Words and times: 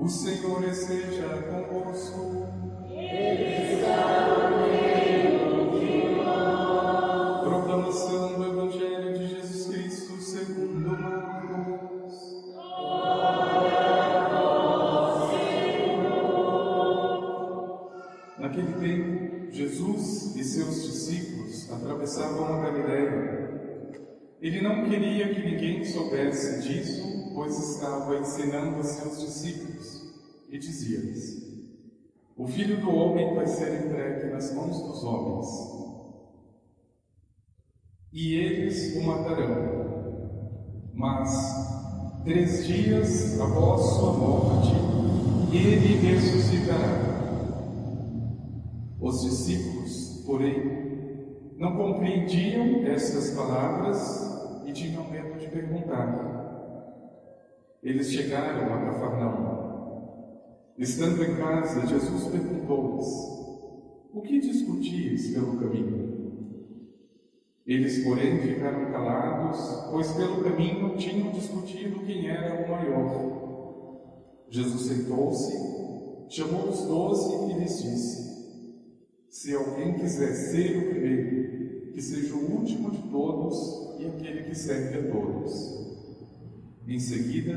O 0.00 0.08
Senhor 0.08 0.64
esteja 0.64 1.28
convosco. 1.42 2.48
Ele 2.90 3.74
está 3.74 4.48
no 4.48 4.66
meio 4.66 5.78
de 5.78 6.16
nós. 6.16 7.44
Proclamação 7.44 8.38
do 8.38 8.46
Evangelho 8.46 9.18
de 9.18 9.26
Jesus 9.28 9.66
Cristo 9.66 10.16
segundo 10.22 10.98
Marcos. 10.98 12.14
Naquele 18.38 18.72
tempo, 18.72 19.52
Jesus 19.52 20.34
e 20.34 20.42
seus 20.42 20.82
discípulos 20.82 21.70
atravessavam 21.70 22.46
a 22.46 22.60
Galiléia. 22.62 23.50
Ele 24.40 24.62
não 24.62 24.88
queria 24.88 25.34
que 25.34 25.42
ninguém 25.42 25.84
soubesse 25.84 26.66
disso, 26.66 27.19
pois 27.40 27.58
estava 27.58 28.18
ensinando 28.18 28.80
a 28.80 28.82
seus 28.82 29.18
discípulos 29.18 30.12
e 30.50 30.58
dizia-lhes: 30.58 31.42
O 32.36 32.46
filho 32.46 32.78
do 32.82 32.94
homem 32.94 33.34
vai 33.34 33.46
ser 33.46 33.86
entregue 33.86 34.30
nas 34.30 34.52
mãos 34.52 34.78
dos 34.82 35.02
homens, 35.02 35.46
e 38.12 38.34
eles 38.34 38.94
o 38.94 39.04
matarão. 39.04 40.90
Mas 40.92 42.22
três 42.24 42.66
dias 42.66 43.40
após 43.40 43.86
sua 43.86 44.12
morte, 44.12 44.74
ele 45.50 45.96
ressuscitará. 45.96 47.08
Os 49.00 49.22
discípulos, 49.22 50.24
porém, 50.26 51.54
não 51.56 51.74
compreendiam 51.74 52.86
estas 52.86 53.30
palavras 53.30 54.28
e 54.66 54.74
tinham 54.74 55.10
medo 55.10 55.38
de 55.38 55.48
perguntar. 55.48 56.29
Eles 57.82 58.10
chegaram 58.10 58.72
a 58.74 58.84
Cafarnaum. 58.86 59.70
Estando 60.76 61.22
em 61.24 61.36
casa, 61.36 61.86
Jesus 61.86 62.24
perguntou-lhes: 62.28 63.06
O 64.12 64.20
que 64.22 64.40
discutis 64.40 65.32
pelo 65.32 65.56
caminho? 65.58 66.10
Eles, 67.66 68.02
porém, 68.02 68.40
ficaram 68.40 68.90
calados, 68.90 69.90
pois 69.90 70.12
pelo 70.12 70.42
caminho 70.42 70.96
tinham 70.96 71.30
discutido 71.30 72.00
quem 72.00 72.28
era 72.28 72.64
o 72.64 72.70
maior. 72.70 74.46
Jesus 74.48 74.82
sentou-se, 74.82 75.52
chamou 76.28 76.68
os 76.68 76.82
doze 76.82 77.52
e 77.52 77.58
lhes 77.58 77.82
disse: 77.82 78.30
se 79.30 79.54
alguém 79.54 79.94
quiser 79.94 80.34
ser 80.34 80.76
o 80.76 80.90
primeiro, 80.90 81.92
que 81.92 82.02
seja 82.02 82.34
o 82.34 82.58
último 82.58 82.90
de 82.90 82.98
todos 83.10 83.96
e 84.00 84.06
aquele 84.06 84.42
que 84.42 84.54
serve 84.56 84.98
a 84.98 85.12
todos. 85.12 85.89
Em 86.86 86.98
seguida, 86.98 87.56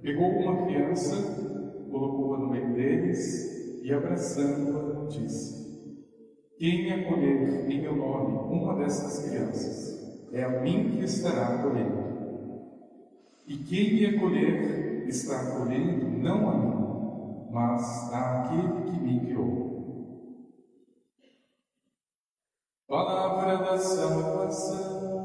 pegou 0.00 0.28
uma 0.28 0.66
criança, 0.66 1.16
colocou-a 1.90 2.38
no 2.38 2.50
meio 2.50 2.72
deles 2.74 3.80
e, 3.82 3.92
abraçando-a, 3.92 5.08
disse: 5.08 6.06
Quem 6.56 6.92
acolher 6.92 7.70
em 7.70 7.82
meu 7.82 7.96
nome 7.96 8.38
uma 8.56 8.76
dessas 8.76 9.28
crianças, 9.28 10.28
é 10.32 10.44
a 10.44 10.60
mim 10.62 10.92
que 10.92 11.04
estará 11.04 11.56
acolhendo. 11.56 12.02
E 13.46 13.56
quem 13.56 13.94
me 13.94 14.16
acolher 14.16 15.06
está 15.08 15.40
acolhendo 15.40 16.06
não 16.18 16.48
a 16.48 16.58
mim, 16.58 17.50
mas 17.50 18.12
àquele 18.12 18.90
que 18.90 19.02
me 19.02 19.20
criou. 19.20 19.62
Palavra 22.88 23.56
da 23.58 23.78
salvação. 23.78 25.21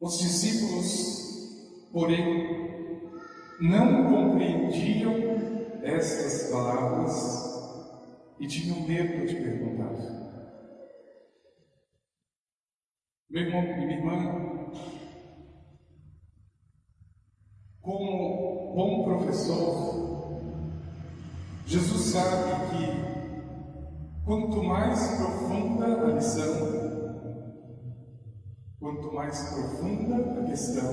Os 0.00 0.18
discípulos, 0.18 1.90
porém, 1.92 2.70
não 3.60 4.10
compreendiam 4.10 5.12
estas 5.82 6.50
palavras 6.50 7.50
e 8.38 8.46
tinham 8.46 8.80
medo 8.88 9.26
de 9.26 9.34
perguntar. 9.34 9.92
Meu 13.28 13.42
irmão 13.42 13.62
e 13.62 13.76
minha 13.76 13.98
irmã, 13.98 14.70
como 17.82 18.74
bom 18.74 19.04
professor, 19.04 20.40
Jesus 21.66 22.00
sabe 22.06 22.52
que 22.70 24.24
quanto 24.24 24.62
mais 24.62 25.16
profunda 25.16 25.89
quanto 29.00 29.14
mais 29.14 29.50
profunda 29.50 30.40
a 30.40 30.44
questão, 30.44 30.92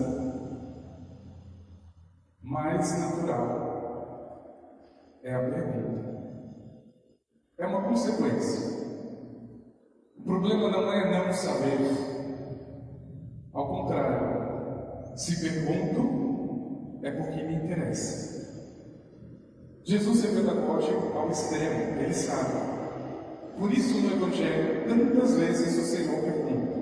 mais 2.42 3.00
natural 3.00 3.68
é 5.24 5.36
a 5.36 5.40
pergunta. 5.40 6.08
É 7.58 7.66
uma 7.66 7.84
consequência. 7.84 8.78
O 10.18 10.24
problema 10.24 10.70
não 10.70 10.94
é 10.94 11.26
não 11.26 11.34
saber. 11.34 11.80
Ao 13.54 13.68
contrário, 13.68 15.18
se 15.18 15.42
pergunto, 15.42 17.00
é 17.04 17.12
porque 17.12 17.44
me 17.44 17.56
interessa. 17.56 18.38
Jesus 19.84 20.24
é 20.24 20.28
pedagógico 20.28 21.18
ao 21.18 21.30
extremo, 21.30 22.00
ele 22.00 22.14
sabe. 22.14 22.78
Por 23.58 23.74
isso, 23.74 24.00
no 24.00 24.16
Evangelho, 24.16 24.88
tantas 24.88 25.36
vezes 25.36 25.78
o 25.78 25.96
Senhor 25.96 26.22
pergunta. 26.22 26.77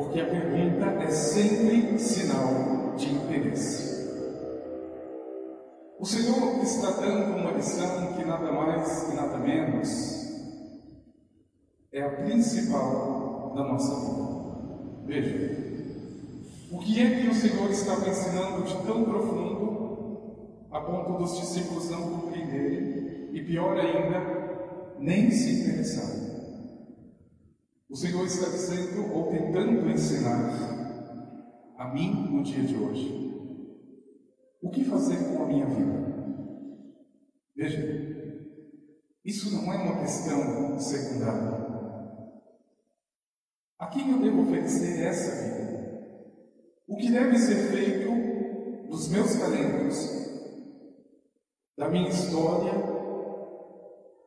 Porque 0.00 0.18
a 0.18 0.24
pergunta 0.24 0.86
é 1.04 1.10
sempre 1.10 1.98
sinal 1.98 2.94
de 2.96 3.06
interesse. 3.10 4.00
O 5.98 6.06
Senhor 6.06 6.62
está 6.62 6.92
dando 6.92 7.36
uma 7.36 7.50
lição 7.50 8.14
que 8.14 8.24
nada 8.24 8.50
mais 8.50 9.12
e 9.12 9.14
nada 9.14 9.36
menos 9.36 10.30
é 11.92 12.00
a 12.00 12.08
principal 12.08 13.52
da 13.54 13.62
nossa 13.62 13.94
vida. 14.06 14.30
Veja, 15.04 15.90
o 16.72 16.78
que 16.78 16.98
é 16.98 17.20
que 17.20 17.28
o 17.28 17.34
Senhor 17.34 17.70
estava 17.70 18.08
ensinando 18.08 18.62
de 18.62 18.82
tão 18.86 19.04
profundo 19.04 20.68
a 20.70 20.80
ponto 20.80 21.18
dos 21.18 21.38
discípulos 21.40 21.90
não 21.90 22.08
compreenderem 22.08 23.28
e, 23.34 23.42
pior 23.42 23.76
ainda, 23.76 24.96
nem 24.98 25.30
se 25.30 25.60
interessarem? 25.60 26.29
O 27.90 27.96
Senhor 27.96 28.24
está 28.24 28.48
dizendo 28.48 29.12
ou 29.12 29.32
tentando 29.32 29.90
ensinar 29.90 30.48
a 31.76 31.92
mim 31.92 32.30
no 32.30 32.40
dia 32.44 32.62
de 32.62 32.76
hoje 32.76 33.20
o 34.62 34.70
que 34.70 34.84
fazer 34.84 35.16
com 35.24 35.42
a 35.42 35.46
minha 35.48 35.66
vida? 35.66 36.00
Veja, 37.56 37.80
isso 39.24 39.50
não 39.56 39.72
é 39.72 39.76
uma 39.76 40.00
questão 40.02 40.78
secundária. 40.78 41.68
A 43.76 43.88
quem 43.88 44.12
eu 44.12 44.20
devo 44.20 44.42
oferecer 44.42 45.02
essa 45.02 45.42
vida? 45.42 46.30
O 46.86 46.96
que 46.96 47.10
deve 47.10 47.36
ser 47.38 47.72
feito 47.72 48.88
dos 48.88 49.08
meus 49.08 49.34
talentos, 49.34 50.30
da 51.76 51.88
minha 51.88 52.08
história, 52.08 52.72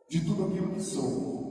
de 0.09 0.25
tudo 0.25 0.47
aquilo 0.47 0.73
que 0.73 0.81
sou? 0.81 1.42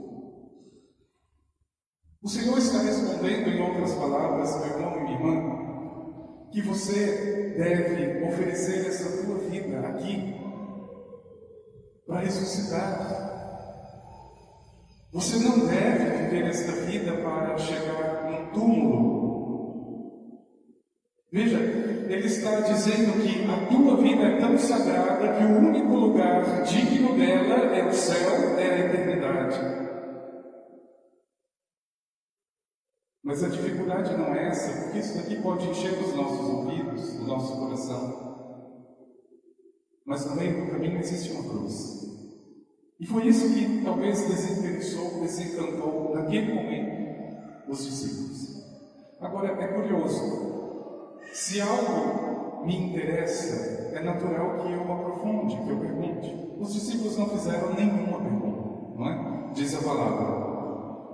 O 2.23 2.29
Senhor 2.29 2.57
está 2.57 2.77
respondendo, 2.81 3.49
em 3.49 3.61
outras 3.61 3.93
palavras, 3.95 4.55
meu 4.55 4.77
irmão 4.77 4.95
e 4.95 5.03
minha 5.03 5.17
irmã, 5.17 6.49
que 6.53 6.61
você 6.61 7.53
deve 7.57 8.25
oferecer 8.25 8.87
essa 8.87 9.25
tua 9.25 9.39
vida 9.39 9.79
aqui 9.81 10.33
para 12.07 12.21
ressuscitar. 12.21 13.33
Você 15.11 15.37
não 15.39 15.67
deve 15.67 16.23
viver 16.23 16.47
esta 16.47 16.71
vida 16.85 17.11
para 17.11 17.57
chegar 17.57 18.31
num 18.31 18.51
túmulo. 18.53 19.23
Veja, 21.29 21.57
ele 21.59 22.25
está 22.25 22.61
dizendo 22.61 23.21
que 23.21 23.51
a 23.51 23.67
tua 23.67 23.97
vida 23.97 24.23
é 24.23 24.39
tão 24.39 24.57
sagrada 24.57 25.33
que 25.33 25.43
o 25.43 25.57
único 25.57 25.93
lugar 25.93 26.63
digno 26.63 27.17
dela 27.17 27.75
é 27.75 27.85
o 27.85 27.91
céu, 27.91 28.57
é 28.57 28.63
a 28.63 28.79
eternidade. 28.85 29.92
Mas 33.23 33.41
a 33.41 33.47
dificuldade 33.47 34.17
não 34.17 34.33
é 34.33 34.49
essa, 34.49 34.83
porque 34.83 34.99
isso 34.99 35.17
daqui 35.17 35.41
pode 35.41 35.69
encher 35.69 35.93
os 35.93 36.13
nossos 36.13 36.45
ouvidos, 36.45 37.15
o 37.21 37.23
nosso 37.23 37.57
coração. 37.57 38.33
Mas 40.05 40.25
no 40.25 40.35
meio 40.35 40.65
do 40.65 40.71
caminho 40.71 40.99
existe 40.99 41.31
uma 41.31 41.49
cruz. 41.49 42.03
E 42.99 43.05
foi 43.05 43.27
isso 43.27 43.53
que 43.53 43.81
talvez 43.83 44.27
desinteressou, 44.27 45.21
desencantou 45.21 46.13
naquele 46.13 46.53
momento 46.53 47.69
os 47.69 47.85
discípulos. 47.85 48.63
Agora 49.21 49.47
é 49.47 49.67
curioso, 49.67 51.19
Se 51.31 51.61
algo 51.61 52.65
me 52.65 52.89
interessa, 52.89 53.95
é 53.95 54.03
natural 54.03 54.59
que 54.59 54.71
eu 54.71 54.91
aprofunde, 54.91 55.55
que 55.55 55.69
eu 55.69 55.79
pergunte. 55.79 56.55
Os 56.59 56.73
discípulos 56.73 57.17
não 57.17 57.29
fizeram 57.29 57.73
nenhuma 57.73 58.19
pergunta, 58.19 58.97
não 58.97 59.07
é? 59.07 59.51
Diz 59.53 59.73
a 59.75 59.81
palavra. 59.81 60.52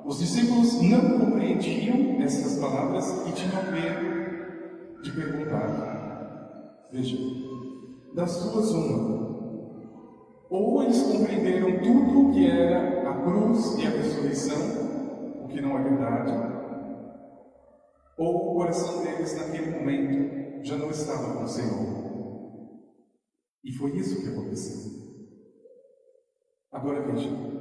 Os 0.09 0.17
discípulos 0.17 0.81
não 0.81 1.19
compreendiam 1.19 2.19
essas 2.23 2.57
palavras 2.57 3.27
e 3.27 3.31
tinham 3.31 3.71
medo 3.71 5.03
de 5.03 5.11
perguntar. 5.11 6.87
Veja, 6.91 7.15
das 8.15 8.43
duas, 8.43 8.71
uma. 8.71 9.29
Ou 10.49 10.81
eles 10.81 11.03
compreenderam 11.03 11.83
tudo 11.83 12.21
o 12.21 12.33
que 12.33 12.49
era 12.49 13.07
a 13.07 13.21
cruz 13.21 13.77
e 13.77 13.85
a 13.85 13.89
ressurreição, 13.91 15.43
o 15.43 15.47
que 15.47 15.61
não 15.61 15.77
é 15.77 15.83
verdade, 15.83 16.33
ou 18.17 18.35
o 18.35 18.55
coração 18.55 19.03
deles 19.03 19.37
naquele 19.37 19.77
momento 19.77 20.65
já 20.65 20.75
não 20.75 20.89
estava 20.89 21.35
com 21.35 21.43
o 21.43 21.47
Senhor. 21.47 22.79
E 23.63 23.71
foi 23.73 23.91
isso 23.91 24.23
que 24.23 24.29
aconteceu. 24.29 24.89
Agora 26.71 26.99
veja, 27.03 27.58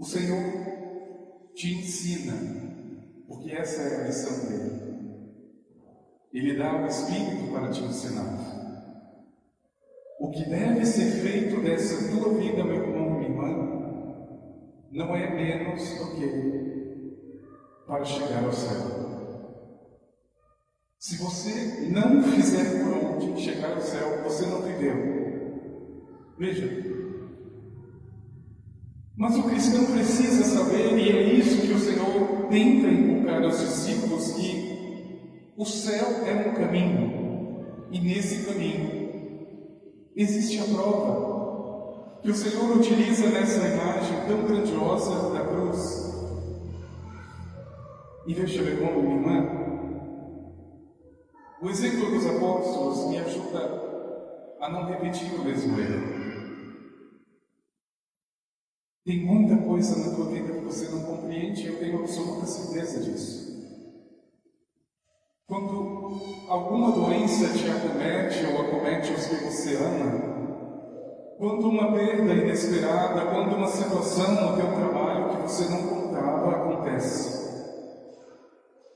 o 0.00 0.04
Senhor 0.04 0.42
te 1.54 1.74
ensina, 1.74 2.32
porque 3.28 3.52
essa 3.52 3.82
é 3.82 4.00
a 4.00 4.06
lição 4.06 4.48
dele. 4.48 4.80
Ele 6.32 6.56
dá 6.56 6.82
o 6.82 6.86
Espírito 6.86 7.52
para 7.52 7.68
te 7.68 7.82
ensinar. 7.82 8.48
O 10.18 10.30
que 10.30 10.48
deve 10.48 10.86
ser 10.86 11.10
feito 11.22 11.60
dessa 11.60 12.16
tua 12.16 12.32
vida, 12.32 12.64
meu 12.64 12.76
irmão 12.76 13.10
minha 13.10 13.28
irmã, 13.28 13.70
não 14.90 15.14
é 15.14 15.34
menos 15.34 15.82
do 15.98 16.16
que 16.16 17.84
para 17.86 18.04
chegar 18.04 18.44
ao 18.44 18.52
céu. 18.52 19.10
Se 20.98 21.16
você 21.16 21.88
não 21.90 22.22
fizer 22.22 22.84
por 22.84 22.94
onde 22.94 23.42
chegar 23.42 23.74
ao 23.74 23.80
céu, 23.82 24.22
você 24.22 24.46
não 24.46 24.62
viveu. 24.62 24.96
Veja. 26.38 26.89
Mas 29.20 29.36
o 29.36 29.42
cristão 29.42 29.84
precisa 29.84 30.42
saber, 30.44 30.96
e 30.98 31.10
é 31.10 31.34
isso 31.34 31.60
que 31.60 31.74
o 31.74 31.78
Senhor 31.78 32.46
tenta 32.48 32.88
inculcar 32.88 33.42
aos 33.42 33.60
discípulos, 33.60 34.32
que 34.32 35.52
o 35.58 35.64
céu 35.66 36.26
é 36.26 36.48
um 36.48 36.54
caminho, 36.54 37.66
e 37.90 38.00
nesse 38.00 38.46
caminho 38.46 39.10
existe 40.16 40.58
a 40.58 40.74
prova 40.74 42.18
que 42.22 42.30
o 42.30 42.34
Senhor 42.34 42.74
utiliza 42.74 43.28
nessa 43.28 43.58
imagem 43.58 44.26
tão 44.26 44.42
grandiosa 44.42 45.34
da 45.34 45.44
cruz. 45.44 46.14
E 48.26 48.32
veja, 48.32 48.62
meu 48.62 48.72
irmão 48.72 49.02
minha 49.02 49.16
irmã, 49.16 49.50
o 51.60 51.68
exemplo 51.68 52.10
dos 52.10 52.24
apóstolos 52.24 53.10
me 53.10 53.18
ajuda 53.18 53.82
a 54.62 54.70
não 54.70 54.86
repetir 54.86 55.30
o 55.34 55.44
mesmo 55.44 55.78
erro. 55.78 56.19
Tem 59.04 59.24
muita 59.24 59.56
coisa 59.56 59.96
na 59.98 60.14
tua 60.14 60.26
vida 60.26 60.52
que 60.52 60.64
você 60.64 60.88
não 60.88 61.02
compreende, 61.02 61.62
e 61.62 61.66
eu 61.68 61.78
tenho 61.78 62.00
absoluta 62.00 62.46
certeza 62.46 63.00
disso. 63.00 63.50
Quando 65.46 66.46
alguma 66.48 66.92
doença 66.92 67.48
te 67.48 67.68
acomete 67.68 68.46
ou 68.46 68.60
acomete 68.60 69.12
os 69.12 69.26
que 69.26 69.44
você 69.44 69.76
ama, 69.76 70.30
quando 71.38 71.68
uma 71.68 71.92
perda 71.92 72.34
inesperada, 72.34 73.26
quando 73.30 73.56
uma 73.56 73.68
situação 73.68 74.34
no 74.34 74.56
teu 74.56 74.72
trabalho 74.74 75.30
que 75.30 75.42
você 75.42 75.68
não 75.70 75.88
contava 75.88 76.50
acontece. 76.50 77.40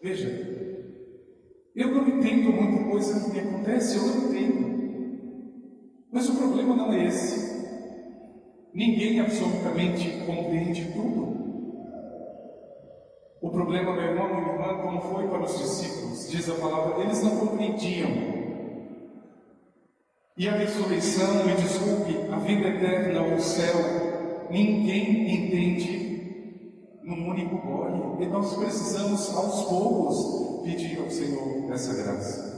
Veja, 0.03 0.29
eu 1.75 1.89
não 1.89 2.07
entendo 2.07 2.53
muita 2.53 2.91
coisa 2.91 3.31
que 3.31 3.41
acontece, 3.41 3.97
eu 3.97 4.07
não 4.07 4.31
entendo. 4.31 4.75
Mas 6.13 6.29
o 6.29 6.37
problema 6.37 6.77
não 6.77 6.93
é 6.93 7.07
esse. 7.07 7.54
Ninguém 8.75 9.21
absolutamente 9.21 10.25
compreende 10.27 10.93
tudo. 10.93 11.25
O 13.41 13.51
problema, 13.51 13.95
meu 13.95 14.03
irmão 14.03 14.31
e 14.31 14.35
minha 14.35 14.53
irmã, 14.53 14.83
como 14.83 15.01
foi 15.01 15.29
para 15.29 15.45
os 15.45 15.59
discípulos, 15.59 16.29
diz 16.29 16.51
a 16.51 16.55
palavra, 16.55 17.05
eles 17.05 17.23
não 17.23 17.37
compreendiam. 17.37 18.11
E 20.37 20.49
a 20.49 20.57
ressurreição, 20.57 21.45
me 21.45 21.55
desculpe, 21.55 22.33
a 22.33 22.37
vida 22.39 22.69
eterna, 22.69 23.23
o 23.23 23.39
céu, 23.39 23.77
ninguém 24.51 25.33
entende 25.33 26.99
num 27.05 27.29
único 27.29 27.57
gole. 27.59 28.25
E 28.25 28.27
nós 28.27 28.57
precisamos, 28.57 29.37
aos 29.37 29.67
poucos, 29.67 30.65
pedir 30.65 30.99
ao 30.99 31.11
Senhor 31.11 31.71
essa 31.73 31.95
graça. 32.03 32.55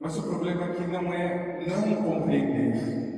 Mas 0.00 0.18
o 0.18 0.22
problema 0.22 0.64
aqui 0.64 0.84
não 0.88 1.12
é 1.12 1.60
não 1.68 2.02
compreender. 2.02 3.11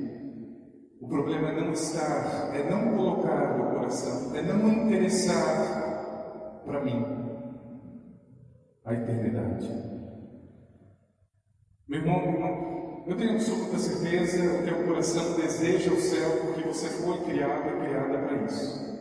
O 1.05 1.09
problema 1.09 1.51
é 1.51 1.61
não 1.61 1.73
estar, 1.73 2.57
é 2.57 2.71
não 2.71 2.97
colocar 2.97 3.59
no 3.59 3.75
coração, 3.75 4.35
é 4.35 4.41
não 4.41 4.67
interessar 4.69 6.63
para 6.65 6.83
mim 6.83 7.05
a 8.87 8.95
eternidade. 8.95 9.69
Meu 11.87 12.01
irmão, 12.01 12.23
meu 12.23 12.33
irmão, 12.33 13.05
eu 13.07 13.17
tenho 13.19 13.33
absoluta 13.33 13.79
certeza 13.79 14.63
que 14.63 14.71
o 14.71 14.87
coração 14.87 15.37
deseja 15.37 15.93
o 15.93 16.01
céu 16.01 16.39
porque 16.41 16.67
você 16.67 16.89
foi 16.89 17.19
criado 17.25 17.69
e 17.69 17.87
criada 17.87 18.19
para 18.27 18.43
isso. 18.45 18.95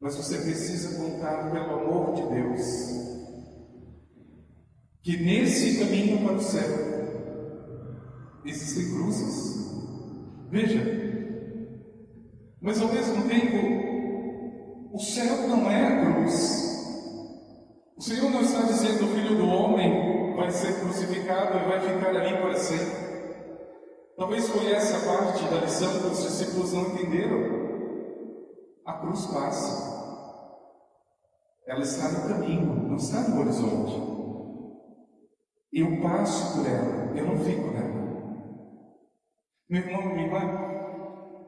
Mas 0.00 0.16
você 0.16 0.36
precisa 0.38 0.98
contar 1.00 1.52
pelo 1.52 1.78
amor 1.78 2.14
de 2.14 2.22
Deus 2.34 2.90
que 5.02 5.16
nesse 5.16 5.78
caminho 5.78 6.26
para 6.26 6.34
o 6.34 6.42
céu 6.42 6.90
existem 8.44 8.92
cruzes. 8.94 9.60
Veja, 10.50 10.80
mas 12.60 12.82
ao 12.82 12.88
mesmo 12.88 13.28
tempo 13.28 14.90
o 14.92 14.98
céu 14.98 15.46
não 15.46 15.70
é 15.70 15.86
a 15.86 16.04
cruz. 16.04 16.70
O 17.96 18.02
Senhor 18.02 18.30
não 18.30 18.40
está 18.40 18.62
dizendo 18.62 19.04
o 19.04 19.14
filho 19.14 19.36
do 19.36 19.46
homem 19.46 20.34
vai 20.34 20.50
ser 20.50 20.80
crucificado 20.80 21.56
e 21.56 21.68
vai 21.68 21.80
ficar 21.80 22.08
ali 22.08 22.36
para 22.36 22.56
sempre. 22.56 23.10
Talvez 24.16 24.48
foi 24.48 24.72
essa 24.72 25.06
parte 25.06 25.44
da 25.44 25.60
lição 25.60 26.00
que 26.00 26.06
os 26.08 26.22
discípulos 26.22 26.72
não 26.72 26.82
entenderam. 26.82 27.60
A 28.84 28.94
cruz 28.94 29.26
passa. 29.26 29.88
Ela 31.66 31.82
está 31.82 32.08
no 32.08 32.28
caminho, 32.28 32.88
não 32.88 32.96
está 32.96 33.20
no 33.20 33.40
horizonte. 33.40 34.10
Eu 35.72 36.02
passo 36.02 36.56
por 36.56 36.66
ela, 36.66 37.16
eu 37.16 37.26
não 37.26 37.38
fico 37.38 37.70
nela. 37.70 37.99
Meu 39.70 39.82
irmão, 39.82 40.02
minha 40.02 40.26
irmã, 40.26 40.40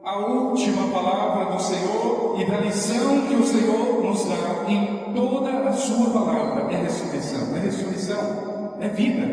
a 0.01 0.17
última 0.17 0.87
palavra 0.93 1.53
do 1.53 1.61
Senhor 1.61 2.39
e 2.39 2.45
da 2.49 2.61
lição 2.61 3.27
que 3.27 3.35
o 3.35 3.43
Senhor 3.43 4.01
nos 4.01 4.23
dá 4.23 4.71
em 4.71 5.13
toda 5.13 5.67
a 5.67 5.73
sua 5.73 6.09
palavra 6.09 6.71
é 6.71 6.83
ressurreição. 6.83 7.53
É 7.53 7.59
ressurreição, 7.59 8.77
é 8.79 8.87
vida. 8.87 9.25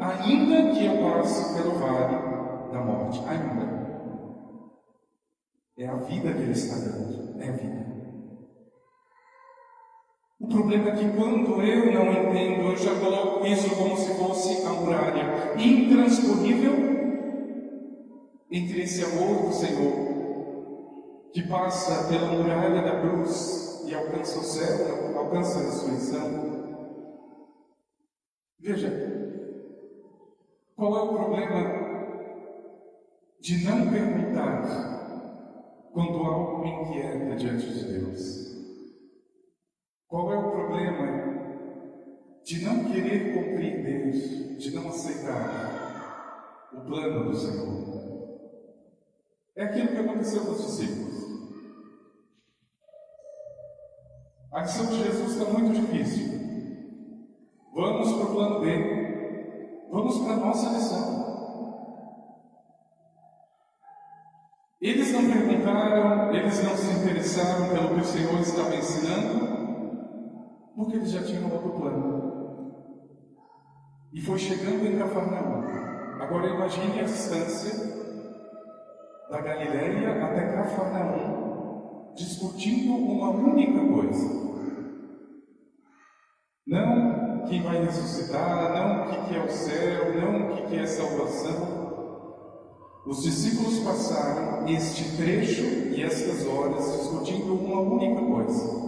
Ainda 0.00 0.74
que 0.74 0.86
eu 0.86 1.02
passe 1.04 1.54
pelo 1.54 1.78
vale 1.78 2.16
da 2.72 2.80
morte, 2.80 3.22
ainda. 3.28 3.86
É 5.78 5.86
a 5.86 5.94
vida 5.94 6.32
que 6.32 6.42
Ele 6.42 6.50
está 6.50 6.74
dando, 6.78 7.40
é 7.40 7.48
a 7.48 7.52
vida. 7.52 7.86
O 10.40 10.48
problema 10.48 10.88
é 10.88 10.96
que 10.96 11.08
quando 11.10 11.62
eu 11.62 11.92
não 11.92 12.10
entendo, 12.10 12.70
eu 12.70 12.76
já 12.76 12.92
coloco 12.98 13.46
isso 13.46 13.72
como 13.76 13.96
se 13.96 14.12
fosse 14.16 14.66
a 14.66 14.70
muralha 14.70 15.54
intransponível 15.56 16.95
entre 18.50 18.82
esse 18.82 19.04
amor 19.04 19.46
do 19.46 19.52
Senhor, 19.52 21.30
que 21.32 21.46
passa 21.48 22.08
pela 22.08 22.32
muralha 22.32 22.82
da 22.82 23.00
cruz 23.00 23.84
e 23.86 23.94
alcança 23.94 24.38
o 24.38 24.42
céu, 24.42 25.18
alcança 25.18 25.58
a 25.58 25.62
ressurreição. 25.62 26.56
Veja, 28.58 28.90
qual 30.74 30.96
é 30.96 31.02
o 31.02 31.08
problema 31.08 31.86
de 33.40 33.64
não 33.64 33.90
perguntar 33.90 35.90
quando 35.92 36.18
algo 36.18 36.62
me 36.62 36.70
inquieta 36.70 37.36
diante 37.36 37.72
de 37.72 37.92
Deus? 37.92 38.46
Qual 40.08 40.32
é 40.32 40.38
o 40.38 40.50
problema 40.50 41.26
de 42.44 42.64
não 42.64 42.84
querer 42.84 43.34
compreender, 43.34 44.56
de 44.56 44.74
não 44.74 44.88
aceitar 44.88 46.70
o 46.72 46.80
plano 46.80 47.30
do 47.30 47.36
Senhor? 47.36 47.95
É 49.56 49.64
aquilo 49.64 49.88
que 49.88 49.96
aconteceu 49.96 50.44
com 50.44 50.52
os 50.52 50.66
discípulos. 50.66 51.16
A 54.52 54.60
lição 54.60 54.86
de 54.86 55.02
Jesus 55.02 55.32
está 55.32 55.50
muito 55.50 55.80
difícil. 55.80 56.26
Vamos 57.74 58.12
para 58.12 58.24
o 58.24 58.34
plano 58.34 58.60
B. 58.60 59.86
Vamos 59.90 60.18
para 60.18 60.32
a 60.34 60.36
nossa 60.36 60.68
lição. 60.70 61.26
Eles 64.78 65.10
não 65.12 65.24
perguntaram, 65.24 66.34
eles 66.34 66.62
não 66.62 66.76
se 66.76 66.90
interessaram 66.92 67.70
pelo 67.70 67.94
que 67.94 68.00
o 68.00 68.04
Senhor 68.04 68.40
estava 68.40 68.76
ensinando, 68.76 70.36
porque 70.76 70.96
eles 70.96 71.10
já 71.10 71.24
tinham 71.24 71.50
outro 71.50 71.70
plano. 71.70 72.74
E 74.12 74.20
foi 74.20 74.38
chegando 74.38 74.86
em 74.86 74.98
Cafarnaum. 74.98 75.64
Agora 76.20 76.48
imagine 76.48 77.00
a 77.00 77.04
distância 77.04 78.05
da 79.30 79.40
Galileia 79.40 80.24
até 80.24 80.52
Cafarnaum, 80.52 82.14
discutindo 82.14 82.94
uma 82.94 83.30
única 83.30 83.80
coisa. 83.92 84.46
Não 86.66 87.44
quem 87.46 87.62
vai 87.62 87.84
ressuscitar, 87.84 88.72
não 88.74 89.02
o 89.02 89.28
que 89.28 89.36
é 89.36 89.42
o 89.42 89.48
céu, 89.48 90.20
não 90.20 90.52
o 90.52 90.66
que 90.66 90.76
é 90.76 90.86
salvação. 90.86 91.86
Os 93.06 93.22
discípulos 93.22 93.78
passaram 93.80 94.66
este 94.66 95.16
trecho 95.16 95.62
e 95.62 96.02
estas 96.02 96.44
horas 96.46 96.84
discutindo 96.98 97.54
uma 97.54 97.80
única 97.80 98.20
coisa: 98.20 98.86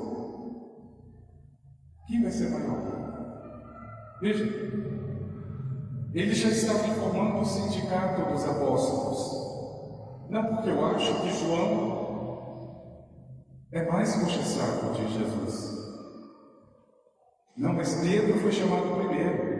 quem 2.08 2.22
vai 2.22 2.32
ser 2.32 2.50
maior? 2.50 2.78
Veja, 4.20 4.44
eles 6.12 6.38
já 6.38 6.48
estavam 6.48 6.94
formando 6.96 7.40
o 7.40 7.44
sindicato 7.44 8.32
dos 8.32 8.44
apóstolos. 8.44 9.47
Não 10.28 10.44
porque 10.44 10.68
eu 10.68 10.84
acho 10.86 11.22
que 11.22 11.30
João 11.30 11.98
é 13.72 13.90
mais 13.90 14.14
puxa-saco 14.16 14.92
de 14.92 15.12
Jesus. 15.12 15.78
Não, 17.56 17.72
mas 17.72 17.94
Pedro 17.94 18.38
foi 18.38 18.52
chamado 18.52 18.94
primeiro. 18.98 19.58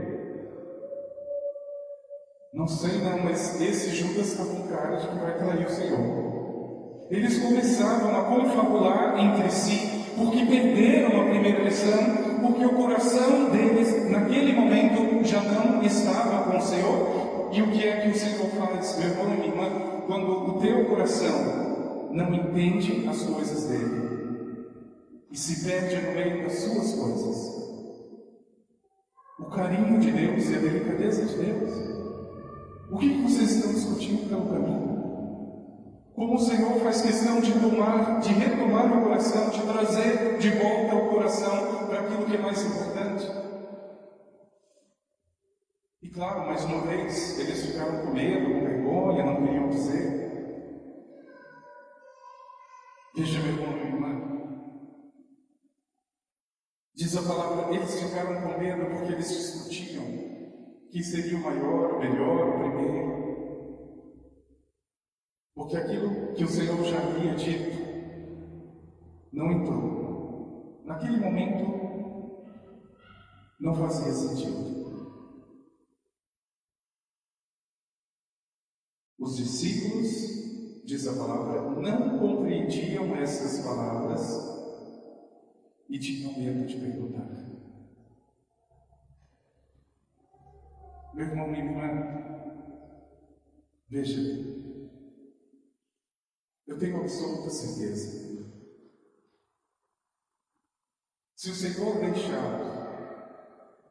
Não 2.53 2.67
sei 2.69 2.99
não, 2.99 3.25
mas 3.25 3.61
esse 3.61 3.91
Judas 3.91 4.33
está 4.33 4.45
com 4.45 4.69
cara 4.69 4.97
de 4.97 5.09
que 5.09 5.19
vai 5.19 5.39
trair 5.39 5.67
o 5.67 5.71
Senhor. 5.71 7.09
Eles 7.11 7.39
começavam 7.39 8.19
a 8.19 8.25
confabular 8.25 9.19
entre 9.19 9.51
si, 9.51 10.05
porque 10.17 10.45
perderam 10.45 11.23
a 11.23 11.25
primeira 11.25 11.63
lição, 11.63 11.99
porque 12.43 12.65
o 12.67 12.75
coração 12.75 13.51
deles, 13.51 14.11
naquele 14.11 14.53
momento, 14.53 15.25
já 15.25 15.41
não 15.41 15.83
estava 15.83 16.51
com 16.51 16.59
o 16.59 16.63
Senhor. 16.63 17.49
E 17.53 17.63
o 17.63 17.71
que 17.71 17.89
é 17.89 18.01
que 18.01 18.09
o 18.09 18.15
Senhor 18.15 18.47
faz, 18.51 18.99
meu 18.99 19.09
irmão 19.09 19.35
e 19.35 19.37
minha 19.37 19.49
irmã, 19.49 19.98
quando 20.09 20.57
o 20.57 20.59
teu 20.59 20.87
coração 20.87 22.09
não 22.11 22.35
entende 22.35 23.07
as 23.07 23.23
coisas 23.25 23.65
dele 23.65 24.67
e 25.31 25.37
se 25.37 25.67
perde 25.67 25.97
no 25.97 26.13
meio 26.13 26.45
das 26.45 26.61
suas 26.61 26.95
coisas? 26.95 27.59
O 29.39 29.45
carinho 29.51 30.01
de 30.01 30.11
Deus 30.11 30.49
e 30.49 30.57
a 30.57 30.59
delicadeza 30.61 31.27
de 31.27 31.37
Deus. 31.37 31.71
O 32.91 32.97
que 32.97 33.23
vocês 33.23 33.51
estão 33.51 33.71
discutindo 33.71 34.31
pelo 34.31 34.47
caminho? 34.47 34.89
Como 36.15 36.37
o 36.37 36.39
Senhor 36.39 36.81
faz 36.81 37.03
questão 37.03 37.41
de 37.43 37.53
tomar, 37.53 38.21
de 38.21 38.33
retomar 38.33 38.99
o 38.99 39.03
coração, 39.03 39.51
de 39.51 39.61
trazer 39.61 40.39
de 40.39 40.51
volta 40.53 40.97
o 40.97 41.09
coração 41.11 41.87
para 41.87 42.01
aquilo 42.01 42.25
que 42.25 42.35
é 42.35 42.41
mais 42.41 42.65
importante. 42.65 43.48
Claro, 46.19 46.47
mais 46.47 46.65
uma 46.65 46.81
vez, 46.81 47.39
eles 47.39 47.67
ficaram 47.67 48.05
com 48.05 48.13
medo, 48.13 48.53
com 48.53 48.67
vergonha, 48.67 49.25
não 49.25 49.47
queriam 49.47 49.69
dizer. 49.69 50.19
Veja, 53.15 53.39
meu 53.41 53.53
irmão 53.53 53.79
irmã. 53.79 54.69
Diz 56.93 57.17
a 57.17 57.23
palavra, 57.23 57.73
eles 57.73 58.03
ficaram 58.03 58.43
com 58.43 58.59
medo 58.59 58.87
porque 58.97 59.13
eles 59.13 59.29
discutiam 59.29 60.05
que 60.91 61.05
seria 61.05 61.39
o 61.39 61.41
maior, 61.41 61.95
o 61.95 61.99
melhor, 62.01 62.49
o 62.49 62.59
primeiro. 62.59 63.19
Porque 65.55 65.77
aquilo 65.77 66.33
que 66.35 66.43
o 66.43 66.49
Senhor 66.49 66.83
já 66.83 66.99
havia 66.99 67.37
dito 67.37 67.79
não 69.33 69.53
entrou. 69.53 70.83
Naquele 70.85 71.19
momento 71.19 72.33
não 73.61 73.73
fazia 73.77 74.13
sentido. 74.13 74.78
Os 79.19 79.37
discípulos, 79.37 80.85
diz 80.85 81.07
a 81.09 81.15
palavra, 81.15 81.81
não 81.81 82.19
compreendiam 82.19 83.17
essas 83.17 83.65
palavras 83.65 84.21
e 85.89 85.99
tinham 85.99 86.39
medo 86.39 86.67
de 86.67 86.79
perguntar. 86.79 87.29
Meu 91.15 91.27
irmão, 91.27 91.49
minha 91.49 91.65
irmã, 91.65 92.19
veja, 93.91 94.21
eu 96.67 96.79
tenho 96.79 97.01
absoluta 97.01 97.51
certeza. 97.51 98.29
Se 101.35 101.51
o 101.51 101.55
Senhor 101.55 101.99
deixar 101.99 102.79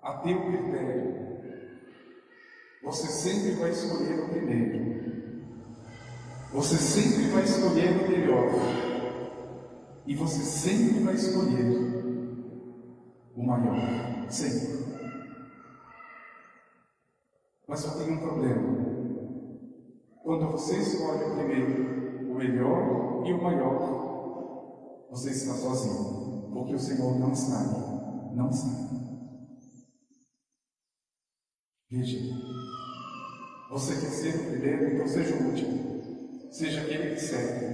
a 0.01 0.21
teu 0.21 0.45
critério, 0.45 1.17
você 2.83 3.07
sempre 3.07 3.51
vai 3.55 3.71
escolher 3.71 4.21
o 4.21 4.29
primeiro. 4.29 4.96
Você 6.51 6.77
sempre 6.77 7.27
vai 7.29 7.43
escolher 7.43 7.91
o 7.91 8.09
melhor. 8.09 8.51
E 10.05 10.15
você 10.15 10.39
sempre 10.39 11.03
vai 11.03 11.15
escolher 11.15 11.97
o 13.35 13.43
maior. 13.43 14.29
Sempre. 14.29 14.77
Mas 17.67 17.81
só 17.81 17.97
tem 17.97 18.13
um 18.13 18.19
problema. 18.19 18.87
Quando 20.23 20.51
você 20.51 20.77
escolhe 20.77 21.23
o 21.25 21.35
primeiro, 21.35 22.31
o 22.31 22.35
melhor 22.35 23.25
e 23.25 23.33
o 23.33 23.43
maior, 23.43 25.07
você 25.09 25.31
está 25.31 25.53
sozinho, 25.53 26.49
porque 26.53 26.75
o 26.75 26.79
Senhor 26.79 27.19
não 27.19 27.33
está. 27.33 27.59
Não 28.33 28.49
está. 28.49 28.87
Veja, 31.89 32.19
você 33.69 33.93
quer 33.93 34.11
ser 34.11 34.35
o 34.35 34.51
primeiro, 34.51 34.93
então 34.93 35.07
seja 35.07 35.35
o 35.35 35.47
último. 35.47 35.86
Seja 36.57 36.81
aquele 36.81 37.13
que 37.13 37.21
serve. 37.21 37.67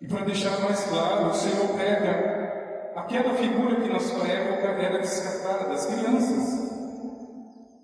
E 0.00 0.06
para 0.06 0.24
deixar 0.26 0.60
mais 0.60 0.84
claro, 0.84 1.30
o 1.30 1.34
Senhor 1.34 1.76
pega 1.76 2.92
aquela 2.94 3.34
figura 3.34 3.80
que 3.80 3.90
sua 3.98 4.28
época 4.28 4.68
era 4.80 4.98
descartada, 5.00 5.72
as 5.72 5.86
crianças. 5.86 6.70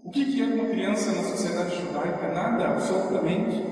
O 0.05 0.11
que 0.13 0.41
é 0.41 0.45
uma 0.45 0.69
criança 0.69 1.11
na 1.11 1.25
sociedade 1.25 1.75
judaica? 1.75 2.33
Nada, 2.33 2.69
absolutamente. 2.69 3.67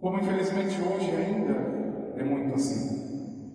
Como 0.00 0.18
infelizmente 0.18 0.76
hoje 0.82 1.08
ainda 1.08 1.52
é 2.16 2.24
muito 2.24 2.56
assim. 2.56 3.46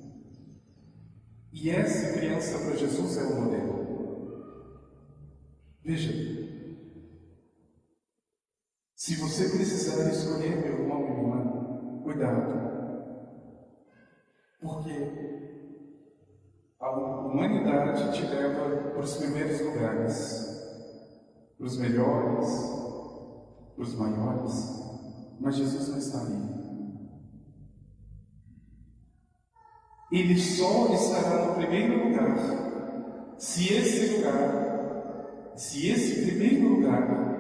E 1.51 1.69
essa 1.69 2.17
criança 2.17 2.59
para 2.59 2.77
Jesus 2.77 3.17
é 3.17 3.23
o 3.23 3.41
modelo. 3.41 3.75
Veja, 5.83 6.34
se 9.05 9.13
você 9.17 9.49
precisar 9.49 10.09
escolher, 10.09 10.55
meu 10.63 10.79
irmão 10.79 11.05
e 11.05 11.11
irmã, 11.11 12.01
cuidado. 12.01 12.55
Porque 14.59 15.11
a 16.79 16.89
humanidade 16.89 18.13
te 18.13 18.25
leva 18.25 18.89
para 18.93 18.99
os 18.99 19.17
primeiros 19.17 19.61
lugares, 19.61 20.59
para 21.55 21.67
os 21.67 21.77
melhores, 21.77 22.49
para 23.75 23.83
os 23.83 23.93
maiores, 23.93 24.81
mas 25.39 25.55
Jesus 25.55 25.87
não 25.89 25.99
está 25.99 26.21
ali. 26.21 26.55
Ele 30.11 30.39
só 30.39 30.91
estará 30.95 31.45
no 31.45 31.53
primeiro 31.53 32.07
lugar 32.09 33.35
se 33.37 33.71
esse 33.71 34.15
lugar, 34.15 35.53
se 35.55 35.89
esse 35.89 36.25
primeiro 36.25 36.69
lugar 36.69 37.34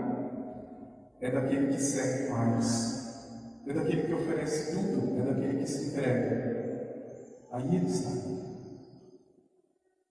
é 1.25 1.31
daquele 1.31 1.73
que 1.73 1.81
serve 1.81 2.29
mais, 2.29 3.63
é 3.65 3.73
daquele 3.73 4.03
que 4.03 4.13
oferece 4.13 4.75
tudo, 4.75 5.19
é 5.19 5.23
daquele 5.23 5.57
que 5.57 5.67
se 5.67 5.87
entrega. 5.87 6.45
Aí 7.51 7.75
ele 7.75 7.85
está. 7.87 8.11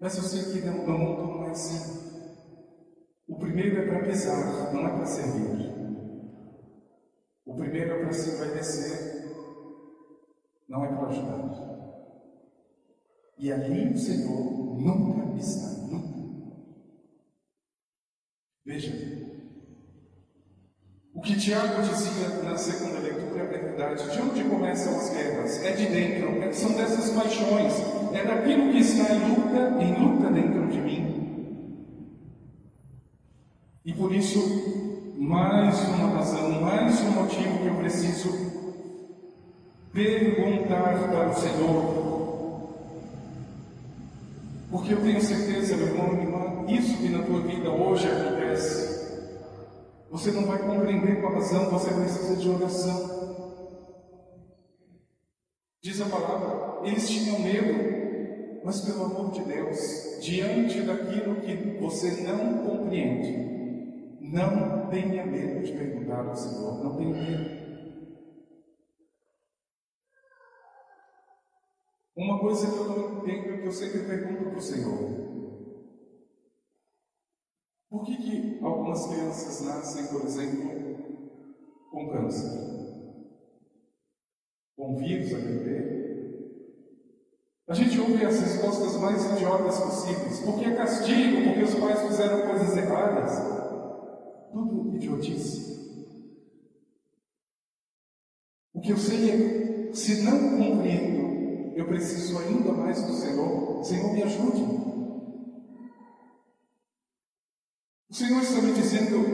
Mas 0.00 0.16
eu 0.16 0.22
sei 0.24 0.52
que 0.52 0.66
no 0.66 0.72
mundo 0.72 1.22
não 1.22 1.46
é 1.46 1.50
assim. 1.50 2.04
O 3.28 3.38
primeiro 3.38 3.82
é 3.82 3.86
para 3.86 4.08
pisar, 4.08 4.72
não 4.72 4.88
é 4.88 4.90
para 4.90 5.06
servir. 5.06 5.72
O 7.46 7.54
primeiro 7.54 7.92
é 7.92 7.98
para 8.02 8.12
se 8.12 8.30
envelhecer, 8.30 9.24
não 10.68 10.84
é 10.84 10.88
para 10.88 11.08
ajudar. 11.08 11.74
E 13.38 13.52
ali 13.52 13.94
o 13.94 13.98
Senhor 13.98 14.80
nunca 14.80 15.38
está, 15.38 15.68
nunca. 15.86 16.54
Veja, 18.64 19.23
que 21.24 21.36
Tiago 21.36 21.82
dizia 21.82 22.28
na 22.44 22.56
segunda 22.56 22.98
leitura 23.00 23.44
é 23.44 23.46
verdade. 23.46 24.10
De 24.10 24.20
onde 24.20 24.44
começam 24.44 24.94
as 24.94 25.10
guerras? 25.10 25.64
É 25.64 25.72
de 25.72 25.86
dentro, 25.86 26.42
é, 26.42 26.52
são 26.52 26.72
dessas 26.72 27.10
paixões, 27.10 27.72
é 28.12 28.24
daquilo 28.24 28.70
que 28.70 28.78
está 28.78 29.14
em 29.14 29.28
luta, 29.28 29.82
em 29.82 29.94
luta 29.94 30.30
dentro 30.30 30.66
de 30.66 30.80
mim. 30.80 31.04
E 33.86 33.92
por 33.94 34.14
isso, 34.14 35.14
mais 35.18 35.78
uma 35.88 36.08
razão, 36.16 36.60
mais 36.60 37.00
um 37.00 37.10
motivo 37.10 37.58
que 37.58 37.66
eu 37.66 37.74
preciso 37.76 38.52
perguntar 39.92 41.08
para 41.08 41.30
o 41.30 41.34
Senhor: 41.34 42.68
Porque 44.70 44.92
eu 44.92 45.00
tenho 45.00 45.20
certeza, 45.22 45.76
meu 45.76 45.86
irmão, 45.86 46.08
minha 46.12 46.22
irmã, 46.24 46.64
isso 46.68 46.98
que 46.98 47.08
na 47.08 47.22
tua 47.22 47.40
vida 47.40 47.70
hoje 47.70 48.06
acontece, 48.08 48.93
você 50.14 50.30
não 50.30 50.46
vai 50.46 50.58
compreender 50.58 51.20
com 51.20 51.26
a 51.26 51.32
razão, 51.32 51.70
você 51.70 51.92
precisa 51.92 52.36
de 52.36 52.48
oração. 52.48 53.24
Diz 55.82 56.00
a 56.00 56.08
palavra, 56.08 56.86
eles 56.86 57.10
tinham 57.10 57.40
medo, 57.40 58.62
mas 58.64 58.80
pelo 58.82 59.06
amor 59.06 59.32
de 59.32 59.42
Deus, 59.42 60.20
diante 60.22 60.82
daquilo 60.82 61.40
que 61.40 61.80
você 61.80 62.22
não 62.22 62.64
compreende, 62.64 64.20
não 64.20 64.88
tenha 64.88 65.26
medo 65.26 65.66
de 65.66 65.72
perguntar 65.72 66.28
ao 66.28 66.36
Senhor, 66.36 66.84
não 66.84 66.96
tenha 66.96 67.12
medo. 67.12 67.64
Uma 72.16 72.38
coisa 72.38 72.68
que 72.68 72.78
eu 72.78 72.84
não 72.84 73.18
entendo, 73.18 73.62
que 73.62 73.66
eu 73.66 73.72
sempre 73.72 74.04
pergunto 74.04 74.50
para 74.50 74.58
o 74.58 74.62
Senhor, 74.62 75.23
por 78.04 78.16
que, 78.16 78.16
que 78.18 78.58
algumas 78.62 79.06
crianças 79.06 79.62
nascem, 79.62 80.06
por 80.08 80.26
exemplo, 80.26 80.70
com 81.90 82.10
câncer? 82.10 82.50
Com 84.76 84.96
vírus 84.96 85.30
bebê? 85.30 85.94
A 87.66 87.72
gente 87.72 87.98
ouve 87.98 88.22
as 88.26 88.40
respostas 88.40 89.00
mais 89.00 89.24
idiotas 89.32 89.78
possíveis. 89.80 90.40
Porque 90.40 90.66
é 90.66 90.76
castigo, 90.76 91.44
porque 91.44 91.62
os 91.62 91.74
pais 91.76 92.00
fizeram 92.02 92.46
coisas 92.46 92.76
erradas. 92.76 93.32
Tudo 94.52 94.96
idiotice. 94.96 95.72
O 98.74 98.80
que 98.82 98.92
eu 98.92 98.98
sei 98.98 99.30
é, 99.30 99.94
se 99.94 100.22
não 100.22 100.58
compreendo, 100.58 101.74
eu 101.74 101.86
preciso 101.86 102.38
ainda 102.38 102.70
mais 102.72 103.02
do 103.02 103.14
Senhor. 103.14 103.82
Senhor, 103.82 104.12
me 104.12 104.22
ajude. 104.24 104.83
O 108.14 108.16
Senhor 108.16 108.42
está 108.42 108.62
me 108.62 108.72
dizendo 108.72 109.24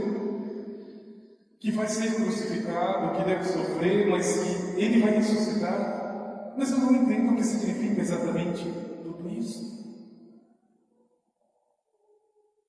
que 1.58 1.70
vai 1.70 1.86
ser 1.86 2.14
crucificado, 2.14 3.14
que 3.14 3.24
deve 3.24 3.44
sofrer, 3.44 4.08
mas 4.08 4.38
que 4.38 4.80
Ele 4.80 5.02
vai 5.02 5.16
ressuscitar. 5.16 6.54
Mas 6.56 6.70
eu 6.70 6.78
não 6.78 6.94
entendo 6.94 7.30
o 7.30 7.36
que 7.36 7.44
significa 7.44 8.00
exatamente 8.00 8.64
tudo 9.02 9.28
isso. 9.28 10.08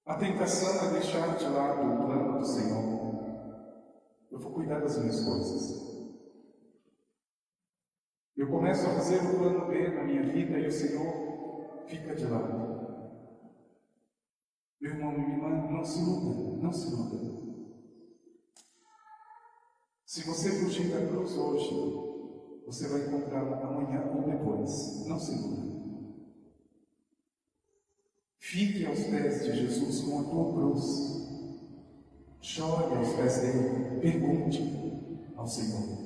A 0.05 0.15
tentação 0.15 0.89
é 0.89 0.99
deixar 0.99 1.37
de 1.37 1.45
lado 1.45 1.81
o 1.81 2.05
plano 2.05 2.39
do 2.39 2.45
Senhor. 2.45 3.63
Eu 4.29 4.37
vou 4.37 4.51
cuidar 4.51 4.81
das 4.81 4.97
minhas 4.97 5.23
coisas. 5.23 6.11
Eu 8.35 8.49
começo 8.49 8.85
a 8.85 8.95
fazer 8.95 9.15
o 9.15 9.37
plano 9.37 9.65
B 9.65 9.87
na 9.87 10.03
minha 10.03 10.23
vida 10.23 10.59
e 10.59 10.67
o 10.67 10.71
Senhor 10.73 11.85
fica 11.87 12.13
de 12.13 12.25
lado. 12.25 12.71
Meu 14.81 14.93
irmão, 14.93 15.13
irmã, 15.13 15.40
não 15.81 15.85
se 15.85 15.99
iluda, 15.99 16.57
não 16.61 16.71
se 16.71 16.87
iluda. 16.89 17.41
Se 20.05 20.23
você 20.23 20.51
fugir 20.51 20.91
da 20.91 21.07
cruz 21.07 21.35
hoje, 21.35 21.73
você 22.67 22.87
vai 22.87 23.07
encontrar 23.07 23.41
amanhã 23.63 24.11
ou 24.15 24.21
depois. 24.21 25.07
Não 25.07 25.19
se 25.19 25.33
iluda. 25.33 25.71
Fique 28.37 28.85
aos 28.85 28.99
pés 28.99 29.43
de 29.43 29.53
Jesus 29.53 30.01
com 30.01 30.19
a 30.19 30.23
tua 30.23 30.53
cruz. 30.53 30.83
Chore 32.41 32.95
aos 32.95 33.13
pés 33.13 33.37
dele. 33.39 34.01
Pergunte 34.01 34.61
ao 35.35 35.47
Senhor. 35.47 35.97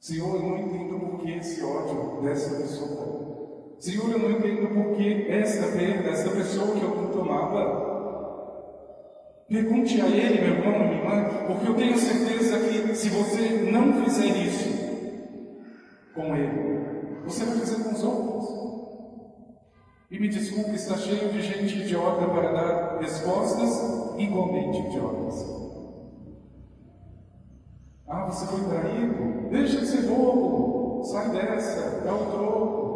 Senhor, 0.00 0.36
eu 0.36 0.42
não 0.42 0.58
entendo 0.58 1.00
por 1.00 1.20
que 1.20 1.32
esse 1.32 1.62
ódio 1.62 2.22
dessa 2.22 2.56
pessoa. 2.56 3.27
Senhor, 3.78 4.10
eu 4.10 4.18
não 4.18 4.30
entendo 4.32 4.74
por 4.74 4.96
que 4.96 5.30
esta 5.30 5.68
perda, 5.68 6.10
esta 6.10 6.30
pessoa 6.30 6.74
que 6.74 6.82
eu 6.82 6.90
tanto 6.90 7.20
amava. 7.20 7.88
Pergunte 9.48 10.00
a 10.00 10.06
ele, 10.08 10.40
meu 10.40 10.54
irmão, 10.56 10.78
minha 10.80 10.98
irmã, 10.98 11.46
porque 11.46 11.68
eu 11.68 11.74
tenho 11.74 11.96
certeza 11.96 12.58
que 12.58 12.94
se 12.94 13.08
você 13.08 13.70
não 13.70 14.04
fizer 14.04 14.26
isso 14.26 14.68
com 16.12 16.36
ele, 16.36 17.22
você 17.24 17.44
vai 17.44 17.58
fazer 17.58 17.84
com 17.84 17.94
os 17.94 18.02
outros. 18.02 18.58
E 20.10 20.18
me 20.18 20.28
desculpe, 20.28 20.74
está 20.74 20.96
cheio 20.96 21.32
de 21.32 21.40
gente 21.40 21.78
idiota 21.78 22.26
para 22.26 22.52
dar 22.52 22.98
respostas 22.98 24.18
igualmente 24.18 24.80
idiotas. 24.88 25.46
Ah, 28.08 28.26
você 28.26 28.44
foi 28.46 28.60
traído? 28.68 29.48
Deixa 29.50 29.80
de 29.80 29.86
ser 29.86 30.02
bobo, 30.02 31.04
sai 31.04 31.30
dessa, 31.30 32.00
dá 32.04 32.12
o 32.12 32.26
troco. 32.26 32.87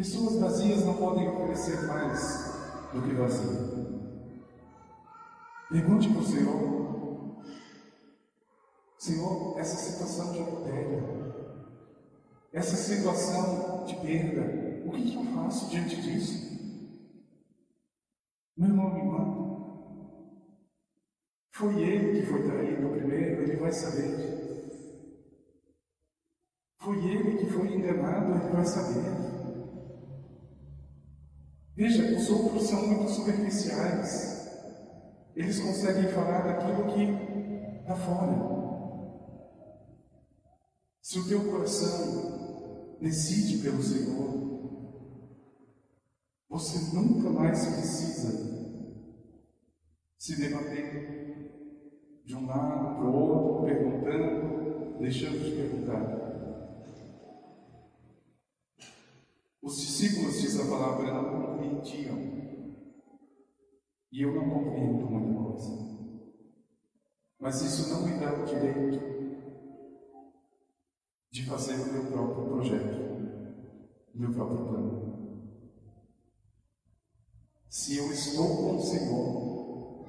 Pessoas 0.00 0.36
vazias 0.36 0.82
não 0.86 0.94
podem 0.94 1.28
oferecer 1.28 1.86
mais 1.86 2.54
do 2.90 3.02
que 3.02 3.14
vazio. 3.16 4.00
Pergunte 5.68 6.08
para 6.08 6.22
o 6.22 6.24
Senhor, 6.24 7.42
Senhor, 8.96 9.58
essa 9.58 9.76
situação 9.76 10.32
de 10.32 10.40
adultério, 10.40 11.34
essa 12.50 12.76
situação 12.76 13.84
de 13.84 13.94
perda, 13.96 14.86
o 14.86 14.90
que, 14.92 15.14
eu 15.16 15.34
faço 15.34 15.68
diante 15.68 16.00
disso? 16.00 16.48
Meu 18.56 18.70
irmão, 18.70 18.94
minha 18.94 19.04
irmã, 19.04 19.50
foi 21.52 21.78
ele 21.78 22.22
que 22.22 22.26
foi 22.26 22.42
traído 22.44 22.88
primeiro, 22.88 23.42
ele 23.42 23.56
vai 23.56 23.70
saber. 23.70 24.70
Foi 26.78 26.96
ele 27.04 27.36
que 27.36 27.52
foi 27.52 27.74
enganado, 27.74 28.32
ele 28.32 28.54
vai 28.54 28.64
saber. 28.64 29.29
Veja, 31.76 32.16
os 32.16 32.28
outros 32.30 32.68
são 32.68 32.86
muito 32.86 33.10
superficiais. 33.10 34.48
Eles 35.34 35.60
conseguem 35.60 36.12
falar 36.12 36.42
daquilo 36.42 36.92
que 36.92 37.80
está 37.80 37.96
fora. 37.96 38.50
Se 41.00 41.18
o 41.18 41.28
teu 41.28 41.50
coração 41.50 42.96
decide 43.00 43.62
pelo 43.62 43.82
Senhor, 43.82 44.40
você 46.48 46.94
nunca 46.94 47.30
mais 47.30 47.64
precisa 47.64 48.50
se 50.18 50.36
debater 50.36 52.22
de 52.24 52.36
um 52.36 52.46
lado 52.46 52.96
para 52.96 53.06
o 53.06 53.14
outro, 53.14 53.64
perguntando, 53.64 54.98
deixando 54.98 55.42
de 55.42 55.56
perguntar. 55.56 56.29
Os 59.62 59.78
discípulos, 59.78 60.40
diz 60.40 60.58
a 60.58 60.70
palavra, 60.70 61.12
não 61.12 61.54
compreendiam. 61.54 62.18
E 64.12 64.22
eu 64.22 64.34
não 64.34 64.50
compreendo 64.50 65.10
muita 65.10 65.42
coisa. 65.42 65.90
Mas 67.38 67.60
isso 67.62 67.90
não 67.90 68.06
me 68.06 68.18
dá 68.18 68.32
o 68.32 68.44
direito 68.44 69.10
de 71.30 71.46
fazer 71.46 71.74
o 71.74 71.92
meu 71.92 72.10
próprio 72.10 72.46
projeto, 72.46 72.98
o 74.14 74.18
meu 74.18 74.32
próprio 74.32 74.66
plano. 74.66 75.00
Se 77.68 77.96
eu 77.98 78.10
estou 78.10 78.56
com 78.56 78.76
o 78.76 78.80
Senhor, 78.80 80.06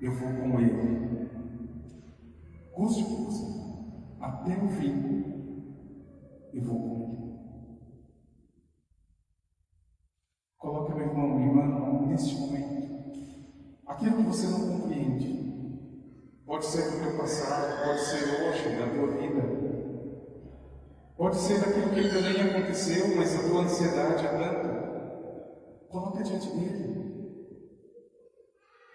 eu 0.00 0.12
vou 0.12 0.28
com 0.28 0.60
Ele. 0.60 1.30
Custe 2.74 3.02
o 3.02 3.06
que 3.06 4.22
até 4.22 4.62
o 4.62 4.68
fim, 4.68 5.24
eu 6.52 6.62
vou 6.62 6.78
com 6.78 6.94
Ele. 6.94 7.04
Coloque, 10.58 10.94
meu 10.94 11.06
irmão, 11.06 11.28
minha 11.28 11.48
irmã, 11.48 12.03
neste 12.14 12.34
momento. 12.36 12.74
Aquilo 13.86 14.16
que 14.16 14.22
você 14.22 14.46
não 14.46 14.80
compreende. 14.80 15.34
Pode 16.46 16.66
ser 16.66 16.90
do 16.90 17.00
teu 17.00 17.18
passado, 17.18 17.84
pode 17.84 18.00
ser 18.00 18.24
hoje, 18.42 18.78
da 18.78 18.86
tua 18.86 19.08
vida. 19.08 19.64
Pode 21.16 21.36
ser 21.36 21.60
daquilo 21.60 21.90
que 21.90 22.00
nem 22.00 22.50
aconteceu, 22.50 23.16
mas 23.16 23.34
a 23.34 23.48
tua 23.48 23.62
ansiedade 23.62 24.26
é 24.26 24.28
tanta. 24.28 24.74
Coloque 25.88 26.22
diante 26.22 26.48
dele. 26.50 26.94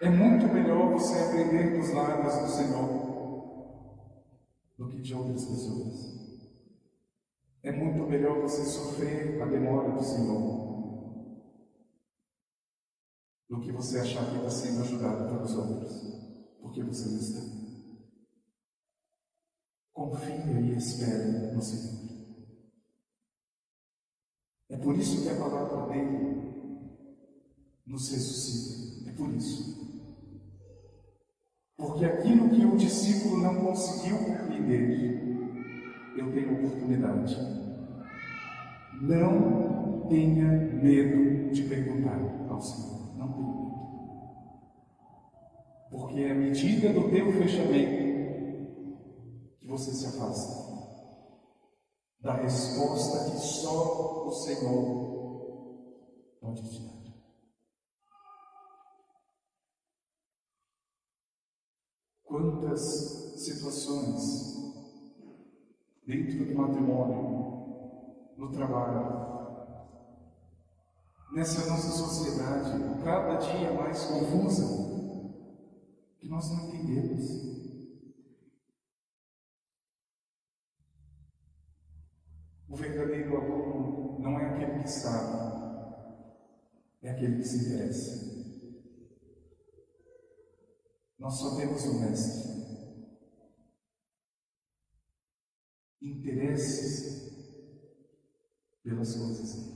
É 0.00 0.08
muito 0.08 0.46
melhor 0.52 0.92
você 0.92 1.18
aprender 1.18 1.78
dos 1.78 1.92
lábios 1.92 2.34
do 2.36 2.48
Senhor 2.48 3.10
do 4.78 4.88
que 4.88 5.00
de 5.00 5.14
outras 5.14 5.44
pessoas. 5.44 6.20
É 7.62 7.70
muito 7.70 8.08
melhor 8.08 8.40
você 8.40 8.64
sofrer 8.64 9.42
a 9.42 9.44
demora 9.44 9.90
do 9.90 10.02
Senhor 10.02 10.59
do 13.50 13.60
que 13.60 13.72
você 13.72 13.98
achar 13.98 14.24
que 14.30 14.36
está 14.36 14.48
sendo 14.48 14.82
ajudado 14.82 15.28
pelos 15.28 15.54
outros, 15.56 15.92
porque 16.62 16.84
você 16.84 17.08
não 17.08 17.18
está. 17.18 17.40
Confia 19.92 20.60
e 20.60 20.76
espere 20.76 21.52
no 21.52 21.60
Senhor. 21.60 22.00
É 24.70 24.76
por 24.76 24.96
isso 24.96 25.22
que 25.22 25.28
a 25.30 25.34
palavra 25.34 25.92
dele 25.92 26.30
nos 27.84 28.08
ressuscita. 28.12 29.10
É 29.10 29.12
por 29.14 29.34
isso. 29.34 29.80
Porque 31.76 32.04
aquilo 32.04 32.50
que 32.50 32.64
o 32.64 32.76
discípulo 32.76 33.42
não 33.42 33.64
conseguiu 33.64 34.18
compreender, 34.18 35.20
eu 36.16 36.32
tenho 36.32 36.54
oportunidade 36.54 37.36
Não 39.00 40.06
tenha 40.08 40.52
medo 40.52 41.50
de 41.50 41.62
perguntar 41.64 42.48
ao 42.48 42.60
Senhor. 42.60 42.89
Porque 46.10 46.24
é 46.24 46.32
a 46.32 46.34
medida 46.34 46.92
do 46.92 47.08
teu 47.08 47.32
fechamento 47.32 48.66
que 49.60 49.68
você 49.68 49.92
se 49.92 50.06
afasta 50.06 50.60
da 52.20 52.34
resposta 52.34 53.30
que 53.30 53.38
só 53.38 54.26
o 54.26 54.32
Senhor 54.32 55.20
pode 56.40 56.68
te 56.68 56.82
dar. 56.82 57.14
Quantas 62.24 62.80
situações 63.36 64.56
dentro 66.04 66.44
do 66.44 66.54
matrimônio, 66.56 68.34
no 68.36 68.50
trabalho, 68.50 69.30
nessa 71.32 71.70
nossa 71.70 71.90
sociedade, 71.92 73.00
cada 73.04 73.36
dia 73.36 73.72
mais 73.74 74.04
confusa, 74.06 74.89
que 76.20 76.28
nós 76.28 76.50
não 76.50 76.68
entendemos. 76.68 77.50
O 82.68 82.76
verdadeiro 82.76 83.36
aluno 83.36 84.20
não 84.20 84.38
é 84.38 84.46
aquele 84.46 84.82
que 84.82 84.88
sabe, 84.88 86.04
é 87.02 87.10
aquele 87.10 87.38
que 87.38 87.44
se 87.44 87.66
interessa. 87.66 88.30
Nós 91.18 91.34
só 91.34 91.56
temos 91.56 91.84
o 91.84 92.00
Mestre. 92.00 92.50
Interesse 96.00 97.30
pelas 98.82 99.16
coisas. 99.16 99.70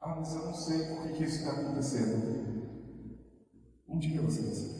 Ah, 0.00 0.16
mas 0.16 0.34
eu 0.34 0.44
não 0.46 0.54
sei 0.54 0.86
por 0.86 1.12
que 1.12 1.24
isso 1.24 1.40
está 1.40 1.60
acontecendo. 1.60 2.57
Um 3.98 4.00
dia 4.00 4.22
você 4.22 4.42
vai 4.42 4.54
saber. 4.54 4.78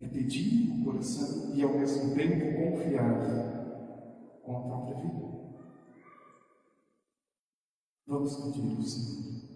É 0.00 0.06
pedir 0.06 0.70
o 0.70 0.84
coração 0.84 1.52
e 1.52 1.62
ao 1.64 1.76
mesmo 1.76 2.14
tempo 2.14 2.54
confiar 2.54 4.40
com 4.40 4.56
a 4.56 4.60
própria 4.60 4.96
vida. 4.98 5.26
Vamos 8.06 8.36
pedir 8.36 8.78
o 8.78 8.82
Senhor. 8.84 9.37